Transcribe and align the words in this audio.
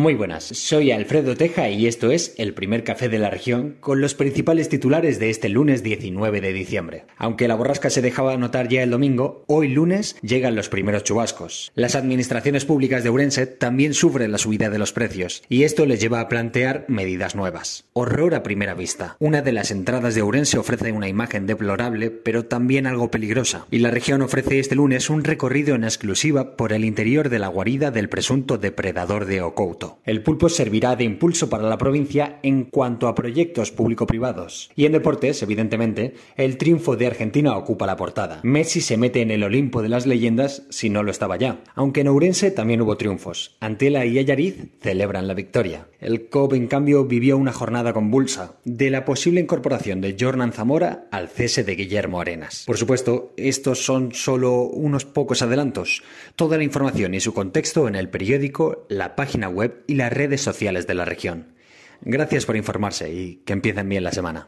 Muy 0.00 0.14
buenas, 0.14 0.44
soy 0.44 0.92
Alfredo 0.92 1.36
Teja 1.36 1.68
y 1.68 1.86
esto 1.86 2.10
es 2.10 2.32
el 2.38 2.54
primer 2.54 2.84
café 2.84 3.10
de 3.10 3.18
la 3.18 3.28
región 3.28 3.76
con 3.80 4.00
los 4.00 4.14
principales 4.14 4.70
titulares 4.70 5.18
de 5.18 5.28
este 5.28 5.50
lunes 5.50 5.82
19 5.82 6.40
de 6.40 6.54
diciembre. 6.54 7.04
Aunque 7.18 7.46
la 7.46 7.54
borrasca 7.54 7.90
se 7.90 8.00
dejaba 8.00 8.38
notar 8.38 8.68
ya 8.68 8.82
el 8.82 8.88
domingo, 8.88 9.44
hoy 9.46 9.68
lunes 9.68 10.16
llegan 10.22 10.54
los 10.54 10.70
primeros 10.70 11.04
chubascos. 11.04 11.70
Las 11.74 11.96
administraciones 11.96 12.64
públicas 12.64 13.04
de 13.04 13.10
Urense 13.10 13.46
también 13.46 13.92
sufren 13.92 14.32
la 14.32 14.38
subida 14.38 14.70
de 14.70 14.78
los 14.78 14.94
precios 14.94 15.42
y 15.50 15.64
esto 15.64 15.84
les 15.84 16.00
lleva 16.00 16.20
a 16.20 16.30
plantear 16.30 16.86
medidas 16.88 17.34
nuevas. 17.34 17.84
Horror 17.92 18.34
a 18.34 18.42
primera 18.42 18.72
vista. 18.72 19.16
Una 19.18 19.42
de 19.42 19.52
las 19.52 19.70
entradas 19.70 20.14
de 20.14 20.22
Urense 20.22 20.56
ofrece 20.56 20.92
una 20.92 21.08
imagen 21.08 21.46
deplorable 21.46 22.10
pero 22.10 22.46
también 22.46 22.86
algo 22.86 23.10
peligrosa 23.10 23.66
y 23.70 23.80
la 23.80 23.90
región 23.90 24.22
ofrece 24.22 24.60
este 24.60 24.76
lunes 24.76 25.10
un 25.10 25.24
recorrido 25.24 25.74
en 25.74 25.84
exclusiva 25.84 26.56
por 26.56 26.72
el 26.72 26.86
interior 26.86 27.28
de 27.28 27.38
la 27.38 27.48
guarida 27.48 27.90
del 27.90 28.08
presunto 28.08 28.56
depredador 28.56 29.26
de 29.26 29.42
El 30.04 30.22
pulpo 30.22 30.48
servirá 30.48 30.96
de 30.96 31.04
impulso 31.04 31.48
para 31.48 31.68
la 31.68 31.78
provincia 31.78 32.38
en 32.42 32.64
cuanto 32.64 33.08
a 33.08 33.14
proyectos 33.14 33.70
público-privados. 33.70 34.70
Y 34.76 34.86
en 34.86 34.92
deportes, 34.92 35.42
evidentemente, 35.42 36.14
el 36.36 36.56
triunfo 36.56 36.96
de 36.96 37.06
Argentina 37.06 37.56
ocupa 37.56 37.86
la 37.86 37.96
portada. 37.96 38.40
Messi 38.42 38.80
se 38.80 38.96
mete 38.96 39.20
en 39.20 39.30
el 39.30 39.44
Olimpo 39.44 39.82
de 39.82 39.88
las 39.88 40.06
leyendas 40.06 40.64
si 40.70 40.90
no 40.90 41.02
lo 41.02 41.10
estaba 41.10 41.36
ya. 41.36 41.60
Aunque 41.74 42.00
en 42.00 42.08
Ourense 42.08 42.50
también 42.50 42.80
hubo 42.80 42.96
triunfos. 42.96 43.56
Antela 43.60 44.04
y 44.06 44.18
Ayariz 44.18 44.70
celebran 44.80 45.26
la 45.26 45.34
victoria. 45.34 45.88
El 46.00 46.28
COP, 46.28 46.54
en 46.54 46.66
cambio, 46.66 47.04
vivió 47.04 47.36
una 47.36 47.52
jornada 47.52 47.92
convulsa 47.92 48.54
de 48.64 48.90
la 48.90 49.04
posible 49.04 49.40
incorporación 49.40 50.00
de 50.00 50.16
Jornan 50.18 50.52
Zamora 50.52 51.06
al 51.10 51.28
cese 51.28 51.62
de 51.62 51.74
Guillermo 51.74 52.20
Arenas. 52.20 52.64
Por 52.66 52.78
supuesto, 52.78 53.32
estos 53.36 53.84
son 53.84 54.12
solo 54.12 54.62
unos 54.62 55.04
pocos 55.04 55.42
adelantos. 55.42 56.02
Toda 56.36 56.56
la 56.56 56.64
información 56.64 57.14
y 57.14 57.20
su 57.20 57.34
contexto 57.34 57.86
en 57.86 57.96
el 57.96 58.08
periódico, 58.08 58.86
la 58.88 59.14
página 59.14 59.48
y 59.86 59.94
las 59.94 60.12
redes 60.12 60.40
sociales 60.40 60.86
de 60.86 60.94
la 60.94 61.04
región. 61.04 61.54
Gracias 62.02 62.46
por 62.46 62.56
informarse 62.56 63.12
y 63.12 63.42
que 63.44 63.52
empiecen 63.52 63.88
bien 63.88 64.04
la 64.04 64.12
semana. 64.12 64.46